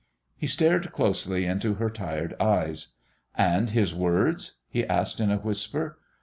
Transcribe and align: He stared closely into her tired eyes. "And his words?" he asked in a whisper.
He 0.35 0.47
stared 0.47 0.91
closely 0.91 1.45
into 1.45 1.75
her 1.75 1.91
tired 1.91 2.33
eyes. 2.41 2.87
"And 3.35 3.69
his 3.69 3.93
words?" 3.93 4.53
he 4.67 4.83
asked 4.83 5.19
in 5.19 5.29
a 5.29 5.37
whisper. 5.37 5.99